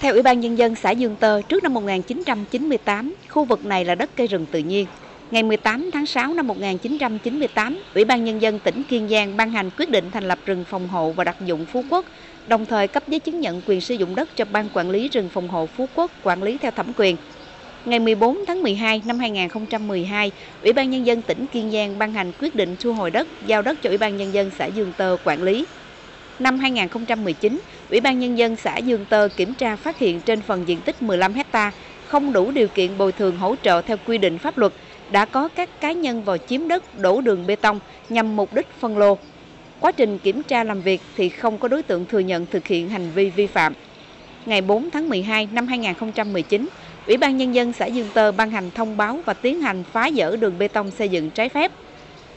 [0.00, 3.94] Theo Ủy ban Nhân dân xã Dương Tơ, trước năm 1998, khu vực này là
[3.94, 4.86] đất cây rừng tự nhiên.
[5.30, 9.70] Ngày 18 tháng 6 năm 1998, Ủy ban Nhân dân tỉnh Kiên Giang ban hành
[9.78, 12.04] quyết định thành lập rừng phòng hộ và đặc dụng Phú Quốc,
[12.46, 15.28] đồng thời cấp giấy chứng nhận quyền sử dụng đất cho Ban Quản lý rừng
[15.28, 17.16] phòng hộ Phú Quốc quản lý theo thẩm quyền.
[17.84, 20.30] Ngày 14 tháng 12 năm 2012,
[20.62, 23.62] Ủy ban Nhân dân tỉnh Kiên Giang ban hành quyết định thu hồi đất, giao
[23.62, 25.64] đất cho Ủy ban Nhân dân xã Dương Tơ quản lý.
[26.40, 27.60] Năm 2019,
[27.90, 31.02] Ủy ban Nhân dân xã Dương Tơ kiểm tra phát hiện trên phần diện tích
[31.02, 31.72] 15 hecta
[32.08, 34.72] không đủ điều kiện bồi thường hỗ trợ theo quy định pháp luật,
[35.10, 38.66] đã có các cá nhân vào chiếm đất đổ đường bê tông nhằm mục đích
[38.80, 39.18] phân lô.
[39.80, 42.88] Quá trình kiểm tra làm việc thì không có đối tượng thừa nhận thực hiện
[42.88, 43.72] hành vi vi phạm.
[44.46, 46.68] Ngày 4 tháng 12 năm 2019,
[47.06, 50.10] Ủy ban Nhân dân xã Dương Tơ ban hành thông báo và tiến hành phá
[50.16, 51.72] dỡ đường bê tông xây dựng trái phép.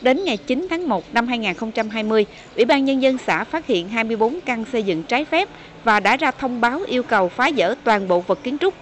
[0.00, 4.40] Đến ngày 9 tháng 1 năm 2020, Ủy ban Nhân dân xã phát hiện 24
[4.40, 5.48] căn xây dựng trái phép
[5.84, 8.74] và đã ra thông báo yêu cầu phá dỡ toàn bộ vật kiến trúc.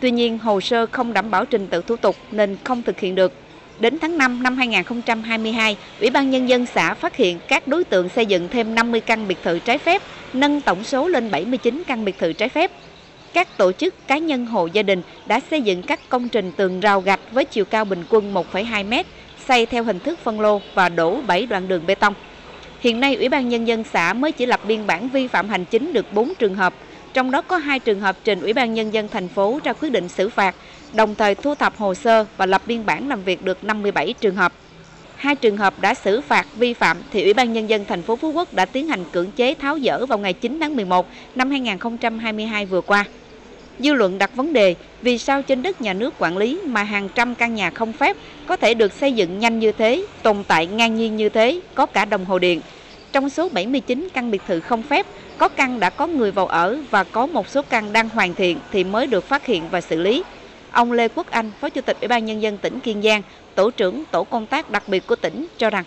[0.00, 3.14] Tuy nhiên, hồ sơ không đảm bảo trình tự thủ tục nên không thực hiện
[3.14, 3.32] được.
[3.80, 8.08] Đến tháng 5 năm 2022, Ủy ban Nhân dân xã phát hiện các đối tượng
[8.08, 12.04] xây dựng thêm 50 căn biệt thự trái phép, nâng tổng số lên 79 căn
[12.04, 12.70] biệt thự trái phép.
[13.32, 16.80] Các tổ chức cá nhân hộ gia đình đã xây dựng các công trình tường
[16.80, 19.06] rào gạch với chiều cao bình quân 1,2 m,
[19.48, 22.14] xây theo hình thức phân lô và đổ 7 đoạn đường bê tông.
[22.80, 25.64] Hiện nay, Ủy ban Nhân dân xã mới chỉ lập biên bản vi phạm hành
[25.64, 26.74] chính được 4 trường hợp,
[27.12, 29.92] trong đó có hai trường hợp trình Ủy ban Nhân dân thành phố ra quyết
[29.92, 30.54] định xử phạt,
[30.94, 34.34] đồng thời thu thập hồ sơ và lập biên bản làm việc được 57 trường
[34.34, 34.52] hợp.
[35.16, 38.16] Hai trường hợp đã xử phạt vi phạm thì Ủy ban Nhân dân thành phố
[38.16, 41.50] Phú Quốc đã tiến hành cưỡng chế tháo dỡ vào ngày 9 tháng 11 năm
[41.50, 43.04] 2022 vừa qua.
[43.82, 47.08] Dư luận đặt vấn đề vì sao trên đất nhà nước quản lý mà hàng
[47.14, 50.66] trăm căn nhà không phép có thể được xây dựng nhanh như thế, tồn tại
[50.66, 52.60] ngang nhiên như thế, có cả đồng hồ điện.
[53.12, 55.06] Trong số 79 căn biệt thự không phép,
[55.38, 58.58] có căn đã có người vào ở và có một số căn đang hoàn thiện
[58.72, 60.22] thì mới được phát hiện và xử lý.
[60.70, 63.22] Ông Lê Quốc Anh, Phó Chủ tịch Ủy ban Nhân dân tỉnh Kiên Giang,
[63.54, 65.84] Tổ trưởng Tổ công tác đặc biệt của tỉnh cho rằng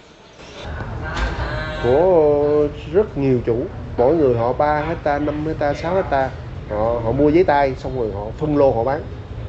[1.84, 3.66] Của rất nhiều chủ,
[3.98, 6.30] mỗi người họ 3 hecta, 5 hecta, 6 hecta
[6.70, 9.02] họ họ mua giấy tay xong rồi họ phân lô họ bán.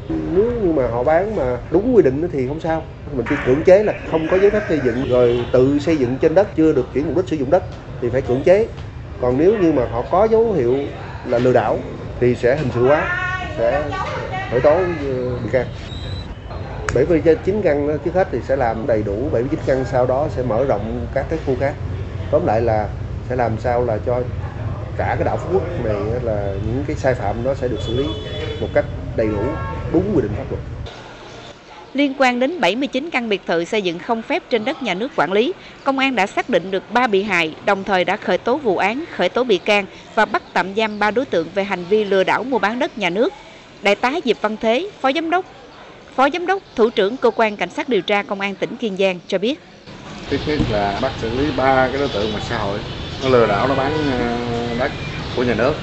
[0.08, 2.82] Nếu như mà họ bán mà đúng quy định thì không sao.
[3.12, 6.16] Mình chỉ cưỡng chế là không có giấy phép xây dựng, rồi tự xây dựng
[6.20, 7.64] trên đất, chưa được chuyển mục đích sử dụng đất
[8.00, 8.66] thì phải cưỡng chế.
[9.20, 10.76] Còn nếu như mà họ có dấu hiệu
[11.26, 11.78] là lừa đảo
[12.20, 13.08] thì sẽ hình sự hóa,
[13.58, 13.84] sẽ
[14.50, 15.66] khởi tố ờ, bị can.
[16.94, 20.64] 79 căn trước hết thì sẽ làm đầy đủ 79 căn, sau đó sẽ mở
[20.64, 21.74] rộng các cái khu khác.
[22.30, 22.88] Tóm lại là
[23.28, 24.22] sẽ làm sao là cho
[24.96, 27.96] cả cái đảo Phú Quốc này là những cái sai phạm đó sẽ được xử
[27.96, 28.04] lý
[28.60, 28.84] một cách
[29.16, 29.42] đầy đủ
[29.92, 30.62] đúng quy định pháp luật.
[31.94, 35.12] Liên quan đến 79 căn biệt thự xây dựng không phép trên đất nhà nước
[35.16, 35.52] quản lý,
[35.84, 38.76] công an đã xác định được 3 bị hại, đồng thời đã khởi tố vụ
[38.76, 42.04] án, khởi tố bị can và bắt tạm giam 3 đối tượng về hành vi
[42.04, 43.32] lừa đảo mua bán đất nhà nước.
[43.82, 45.46] Đại tá Diệp Văn Thế, Phó Giám đốc,
[46.14, 48.96] Phó Giám đốc, Thủ trưởng Cơ quan Cảnh sát điều tra Công an tỉnh Kiên
[48.96, 49.60] Giang cho biết.
[50.30, 52.80] Thứ nhất là bắt xử lý ba cái đối tượng ngoài xã hội
[53.24, 54.90] nó lừa đảo nó bán ờ, đất
[55.36, 55.74] của nhà nước.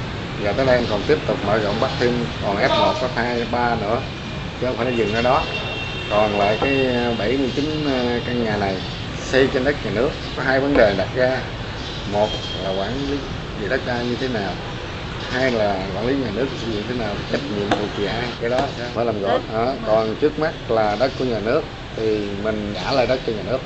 [0.43, 2.11] Và tới đây còn tiếp tục mở rộng bắt thêm
[2.43, 4.01] còn F1 có 2 3 nữa
[4.61, 5.43] chứ không phải nó dừng ở đó.
[6.09, 6.87] Còn lại cái
[7.19, 8.75] 79 ờ, căn nhà này
[9.15, 11.37] xây trên đất nhà nước có hai vấn đề đặt ra.
[12.13, 12.27] Một
[12.63, 13.17] là quản lý
[13.61, 14.51] về đất đai như thế nào
[15.31, 18.23] hai là quản lý nhà nước sử dụng thế nào trách nhiệm thuộc về ai
[18.41, 18.59] cái đó
[18.93, 19.39] phải làm rõ.
[19.53, 19.73] Đó.
[19.87, 21.61] còn trước mắt là đất của nhà nước
[21.97, 23.59] thì mình trả lại đất cho nhà nước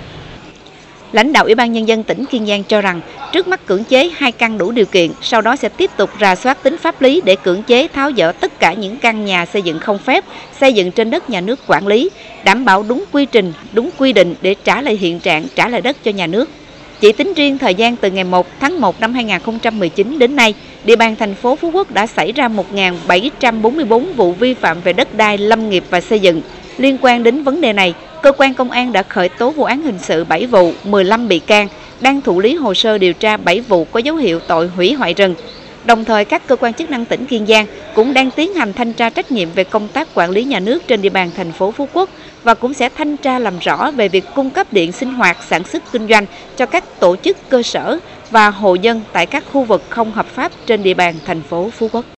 [1.16, 4.10] Lãnh đạo Ủy ban Nhân dân tỉnh Kiên Giang cho rằng, trước mắt cưỡng chế
[4.16, 7.22] hai căn đủ điều kiện, sau đó sẽ tiếp tục rà soát tính pháp lý
[7.26, 10.24] để cưỡng chế tháo dỡ tất cả những căn nhà xây dựng không phép,
[10.60, 12.10] xây dựng trên đất nhà nước quản lý,
[12.44, 15.82] đảm bảo đúng quy trình, đúng quy định để trả lại hiện trạng, trả lại
[15.82, 16.50] đất cho nhà nước.
[17.00, 20.54] Chỉ tính riêng thời gian từ ngày 1 tháng 1 năm 2019 đến nay,
[20.84, 25.16] địa bàn thành phố Phú Quốc đã xảy ra 1.744 vụ vi phạm về đất
[25.16, 26.42] đai, lâm nghiệp và xây dựng.
[26.78, 27.94] Liên quan đến vấn đề này,
[28.26, 31.40] cơ quan công an đã khởi tố vụ án hình sự 7 vụ, 15 bị
[31.40, 31.68] can,
[32.02, 35.14] đang thụ lý hồ sơ điều tra 7 vụ có dấu hiệu tội hủy hoại
[35.14, 35.36] rừng.
[35.84, 37.66] Đồng thời, các cơ quan chức năng tỉnh Kiên Giang
[37.96, 40.88] cũng đang tiến hành thanh tra trách nhiệm về công tác quản lý nhà nước
[40.88, 42.10] trên địa bàn thành phố Phú Quốc
[42.44, 45.64] và cũng sẽ thanh tra làm rõ về việc cung cấp điện sinh hoạt, sản
[45.64, 46.26] xuất kinh doanh
[46.58, 48.00] cho các tổ chức cơ sở
[48.32, 51.70] và hộ dân tại các khu vực không hợp pháp trên địa bàn thành phố
[51.78, 52.06] Phú Quốc.